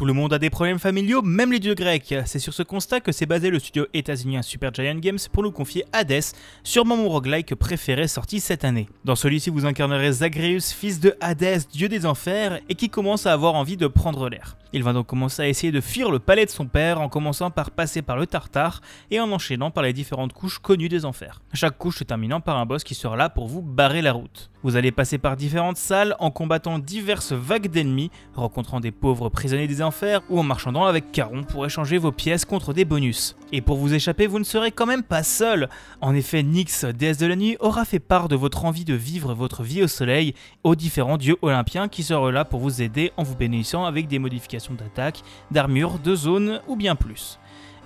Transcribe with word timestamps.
Tout 0.00 0.06
le 0.06 0.14
monde 0.14 0.32
a 0.32 0.38
des 0.38 0.48
problèmes 0.48 0.78
familiaux, 0.78 1.20
même 1.20 1.52
les 1.52 1.58
dieux 1.58 1.74
grecs. 1.74 2.14
C'est 2.24 2.38
sur 2.38 2.54
ce 2.54 2.62
constat 2.62 3.00
que 3.00 3.12
s'est 3.12 3.26
basé 3.26 3.50
le 3.50 3.58
studio 3.58 3.86
états-unien 3.92 4.40
Supergiant 4.40 4.94
Games 4.94 5.18
pour 5.30 5.42
nous 5.42 5.52
confier 5.52 5.84
Hades, 5.92 6.22
sûrement 6.64 6.96
mon 6.96 7.10
roguelike 7.10 7.54
préféré 7.54 8.08
sorti 8.08 8.40
cette 8.40 8.64
année. 8.64 8.88
Dans 9.04 9.14
celui-ci, 9.14 9.50
vous 9.50 9.66
incarnerez 9.66 10.10
Zagreus, 10.10 10.72
fils 10.74 11.00
de 11.00 11.14
Hadès, 11.20 11.66
dieu 11.70 11.90
des 11.90 12.06
enfers, 12.06 12.60
et 12.70 12.76
qui 12.76 12.88
commence 12.88 13.26
à 13.26 13.34
avoir 13.34 13.52
envie 13.56 13.76
de 13.76 13.88
prendre 13.88 14.30
l'air. 14.30 14.56
Il 14.72 14.84
va 14.84 14.94
donc 14.94 15.08
commencer 15.08 15.42
à 15.42 15.48
essayer 15.48 15.72
de 15.72 15.80
fuir 15.80 16.10
le 16.10 16.20
palais 16.20 16.46
de 16.46 16.50
son 16.50 16.66
père 16.66 17.00
en 17.00 17.08
commençant 17.08 17.50
par 17.50 17.70
passer 17.70 18.00
par 18.00 18.16
le 18.16 18.26
Tartare 18.26 18.80
et 19.10 19.20
en 19.20 19.30
enchaînant 19.32 19.72
par 19.72 19.82
les 19.82 19.92
différentes 19.92 20.32
couches 20.32 20.60
connues 20.60 20.88
des 20.88 21.04
enfers. 21.04 21.42
Chaque 21.52 21.76
couche 21.76 21.98
se 21.98 22.04
terminant 22.04 22.40
par 22.40 22.56
un 22.56 22.66
boss 22.66 22.84
qui 22.84 22.94
sera 22.94 23.16
là 23.16 23.28
pour 23.28 23.48
vous 23.48 23.62
barrer 23.62 24.00
la 24.00 24.12
route. 24.12 24.48
Vous 24.62 24.76
allez 24.76 24.92
passer 24.92 25.18
par 25.18 25.36
différentes 25.36 25.76
salles 25.76 26.14
en 26.20 26.30
combattant 26.30 26.78
diverses 26.78 27.32
vagues 27.32 27.68
d'ennemis, 27.68 28.10
rencontrant 28.34 28.78
des 28.78 28.92
pauvres 28.92 29.28
prisonniers 29.28 29.66
des 29.66 29.82
enfers 29.82 29.89
ou 30.28 30.38
en 30.38 30.42
marchandant 30.42 30.84
avec 30.84 31.12
Caron 31.12 31.42
pour 31.42 31.66
échanger 31.66 31.98
vos 31.98 32.12
pièces 32.12 32.44
contre 32.44 32.72
des 32.72 32.84
bonus. 32.84 33.36
Et 33.52 33.60
pour 33.60 33.76
vous 33.76 33.94
échapper, 33.94 34.26
vous 34.26 34.38
ne 34.38 34.44
serez 34.44 34.70
quand 34.70 34.86
même 34.86 35.02
pas 35.02 35.22
seul. 35.22 35.68
En 36.00 36.14
effet, 36.14 36.42
Nyx, 36.42 36.84
déesse 36.84 37.18
de 37.18 37.26
la 37.26 37.36
nuit, 37.36 37.56
aura 37.60 37.84
fait 37.84 37.98
part 37.98 38.28
de 38.28 38.36
votre 38.36 38.64
envie 38.64 38.84
de 38.84 38.94
vivre 38.94 39.34
votre 39.34 39.62
vie 39.62 39.82
au 39.82 39.88
soleil 39.88 40.34
aux 40.64 40.74
différents 40.74 41.18
dieux 41.18 41.36
olympiens 41.42 41.88
qui 41.88 42.02
seront 42.02 42.30
là 42.30 42.44
pour 42.44 42.60
vous 42.60 42.82
aider 42.82 43.12
en 43.16 43.22
vous 43.22 43.36
bénissant 43.36 43.84
avec 43.84 44.06
des 44.08 44.18
modifications 44.18 44.74
d'attaque, 44.74 45.22
d'armure, 45.50 45.98
de 45.98 46.14
zone 46.14 46.60
ou 46.68 46.76
bien 46.76 46.94
plus. 46.94 47.38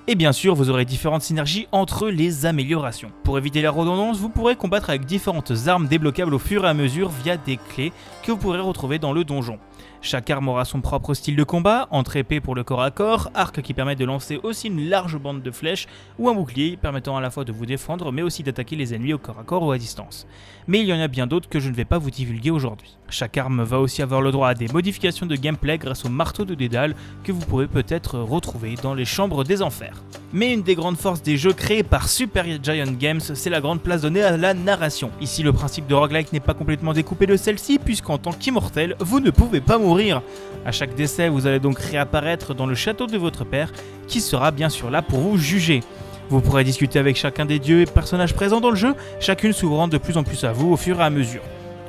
Et 0.07 0.17
bien 0.17 0.33
sûr, 0.33 0.55
vous 0.55 0.69
aurez 0.69 0.85
différentes 0.85 1.23
synergies 1.23 1.67
entre 1.73 2.09
les 2.11 2.45
améliorations. 2.45 3.11
Pour 3.23 3.39
éviter 3.39 3.63
la 3.63 3.71
redondance, 3.71 4.19
vous 4.19 4.29
pourrez 4.29 4.55
combattre 4.55 4.91
avec 4.91 5.07
différentes 5.07 5.53
armes 5.67 5.89
débloquables 5.89 6.35
au 6.35 6.39
fur 6.39 6.67
et 6.67 6.69
à 6.69 6.75
mesure 6.75 7.09
via 7.09 7.39
des 7.39 7.57
clés 7.57 7.91
que 8.23 8.31
vous 8.31 8.37
pourrez 8.37 8.61
retrouver 8.61 8.99
dans 8.99 9.15
le 9.15 9.25
donjon. 9.25 9.59
Chaque 10.03 10.29
arme 10.29 10.49
aura 10.49 10.67
son 10.67 10.83
propre 10.83 11.15
style 11.15 11.37
de 11.37 11.45
combat, 11.45 11.89
entre 11.91 12.17
épée 12.17 12.43
pour 12.43 12.55
le 12.55 12.63
corps 12.63 12.83
à 12.83 12.91
corps, 12.91 13.31
arc 13.33 13.63
qui 13.63 13.73
permet 13.73 13.97
de 13.97 14.05
lancer 14.05 14.39
aussi 14.43 14.69
une 14.69 14.91
large 14.91 15.17
bande 15.17 15.41
de 15.41 15.51
flèches, 15.51 15.87
ou 16.19 16.29
un 16.29 16.35
bouclier 16.35 16.77
permettant 16.77 17.17
à 17.17 17.23
la 17.23 17.31
fois 17.31 17.47
de 17.47 17.53
vous 17.53 17.65
défendre 17.65 18.13
mais 18.13 18.21
aussi 18.21 18.43
d'attaquer 18.43 18.77
les 18.77 18.93
ennemis 18.93 19.15
au 19.15 19.19
corps 19.19 19.39
à 19.39 19.45
corps 19.45 19.63
ou 19.63 19.73
à 19.73 19.79
distance. 19.79 20.27
Mais 20.69 20.81
il 20.81 20.87
y 20.87 20.93
en 20.93 21.01
a 21.01 21.09
bien 21.09 21.27
d'autres 21.27 21.49
que 21.49 21.61
je 21.61 21.71
ne 21.71 21.75
vais 21.75 21.87
pas 21.87 21.97
vous 21.97 22.11
divulguer 22.11 22.51
aujourd'hui. 22.51 22.99
Chaque 23.09 23.39
arme 23.39 23.63
va 23.63 23.81
aussi 23.81 24.03
avoir 24.03 24.21
le 24.21 24.33
droit 24.33 24.49
à 24.49 24.55
des 24.55 24.69
modifications 24.69 25.25
de 25.25 25.37
gameplay 25.37 25.79
grâce 25.79 26.05
au 26.05 26.11
marteau 26.11 26.45
de 26.45 26.55
Dédale 26.55 26.95
que 27.23 27.33
vous 27.33 27.47
pourrez 27.47 27.69
peut-être 27.69 28.19
retrouver 28.19 28.75
dans 28.83 28.93
les 28.93 29.07
chambres 29.07 29.43
des 29.43 29.63
enfers. 29.63 29.94
Mais 30.33 30.53
une 30.53 30.63
des 30.63 30.75
grandes 30.75 30.97
forces 30.97 31.23
des 31.23 31.37
jeux 31.37 31.53
créés 31.53 31.85
par 31.85 32.09
Super 32.09 32.45
Giant 32.61 32.93
Games, 32.99 33.21
c'est 33.21 33.51
la 33.51 33.61
grande 33.61 33.81
place 33.81 34.03
donnée 34.03 34.23
à 34.23 34.37
la 34.37 34.53
narration. 34.53 35.13
Ici, 35.21 35.45
le 35.45 35.53
principe 35.53 35.87
de 35.87 35.95
roguelike 35.95 36.33
n'est 36.33 36.41
pas 36.41 36.55
complètement 36.55 36.93
découpé 36.93 37.27
de 37.27 37.37
celle-ci, 37.37 37.79
puisqu'en 37.79 38.19
tant 38.19 38.33
qu'immortel, 38.33 38.97
vous 38.99 39.21
ne 39.21 39.31
pouvez 39.31 39.61
pas 39.61 39.79
mourir. 39.79 40.23
À 40.67 40.73
chaque 40.73 40.97
décès, 40.97 41.29
vous 41.29 41.47
allez 41.47 41.61
donc 41.61 41.79
réapparaître 41.79 42.53
dans 42.53 42.67
le 42.67 42.75
château 42.75 43.07
de 43.07 43.17
votre 43.17 43.45
père, 43.45 43.73
qui 44.09 44.21
sera 44.21 44.51
bien 44.51 44.69
sûr 44.69 44.91
là 44.91 45.03
pour 45.03 45.21
vous 45.21 45.39
juger. 45.39 45.83
Vous 46.31 46.41
pourrez 46.41 46.65
discuter 46.65 46.99
avec 46.99 47.17
chacun 47.17 47.45
des 47.45 47.61
dieux 47.61 47.83
et 47.83 47.87
personnages 47.87 48.35
présents 48.35 48.61
dans 48.61 48.71
le 48.71 48.77
jeu, 48.77 48.95
chacune 49.21 49.53
s'ouvrant 49.53 49.87
de 49.87 49.99
plus 49.99 50.17
en 50.17 50.25
plus 50.25 50.43
à 50.43 50.53
vous 50.53 50.73
au 50.73 50.77
fur 50.77 51.01
et 51.01 51.05
à 51.05 51.11
mesure. 51.11 51.43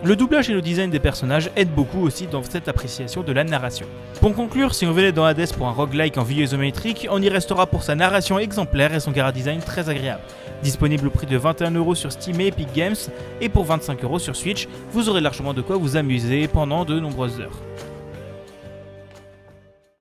Le 0.03 0.15
doublage 0.15 0.49
et 0.49 0.53
le 0.53 0.61
design 0.61 0.91
des 0.91 0.99
personnages 0.99 1.49
aident 1.55 1.73
beaucoup 1.73 2.01
aussi 2.01 2.27
dans 2.27 2.43
cette 2.43 2.67
appréciation 2.67 3.23
de 3.23 3.31
la 3.31 3.43
narration. 3.43 3.88
Pour 4.19 4.35
conclure, 4.35 4.75
si 4.75 4.85
on 4.85 4.91
venait 4.91 5.11
dans 5.11 5.23
Hades 5.23 5.53
pour 5.53 5.67
un 5.67 5.71
roguelike 5.71 6.17
en 6.17 6.23
vue 6.23 6.43
isométrique, 6.43 7.07
on 7.09 7.21
y 7.21 7.29
restera 7.29 7.65
pour 7.65 7.81
sa 7.81 7.95
narration 7.95 8.37
exemplaire 8.37 8.93
et 8.93 8.99
son 8.99 9.13
cara 9.13 9.31
design 9.31 9.61
très 9.61 9.89
agréable. 9.89 10.21
Disponible 10.61 11.07
au 11.07 11.11
prix 11.11 11.27
de 11.27 11.39
21€ 11.39 11.95
sur 11.95 12.11
Steam 12.11 12.39
et 12.41 12.47
Epic 12.47 12.67
Games, 12.73 12.95
et 13.41 13.49
pour 13.49 13.65
25€ 13.65 14.19
sur 14.19 14.35
Switch, 14.35 14.67
vous 14.91 15.09
aurez 15.09 15.21
largement 15.21 15.53
de 15.53 15.61
quoi 15.61 15.77
vous 15.77 15.97
amuser 15.97 16.47
pendant 16.47 16.85
de 16.85 16.99
nombreuses 16.99 17.39
heures. 17.39 17.59